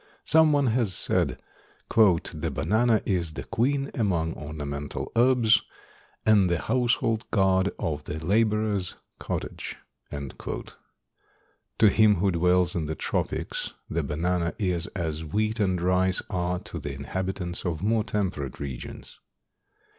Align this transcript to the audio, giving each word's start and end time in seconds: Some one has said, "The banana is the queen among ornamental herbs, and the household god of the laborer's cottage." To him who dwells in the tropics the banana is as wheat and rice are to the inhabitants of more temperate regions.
Some 0.25 0.51
one 0.51 0.65
has 0.73 0.95
said, 0.95 1.39
"The 1.95 2.51
banana 2.51 3.03
is 3.05 3.33
the 3.33 3.43
queen 3.43 3.91
among 3.93 4.33
ornamental 4.33 5.11
herbs, 5.15 5.61
and 6.25 6.49
the 6.49 6.57
household 6.59 7.29
god 7.29 7.69
of 7.77 8.05
the 8.05 8.17
laborer's 8.25 8.95
cottage." 9.19 9.77
To 10.09 11.87
him 11.87 12.15
who 12.15 12.31
dwells 12.31 12.73
in 12.73 12.87
the 12.87 12.95
tropics 12.95 13.75
the 13.87 14.01
banana 14.01 14.55
is 14.57 14.87
as 14.95 15.23
wheat 15.23 15.59
and 15.59 15.79
rice 15.79 16.23
are 16.31 16.57
to 16.57 16.79
the 16.79 16.93
inhabitants 16.95 17.63
of 17.63 17.83
more 17.83 18.03
temperate 18.03 18.59
regions. 18.59 19.19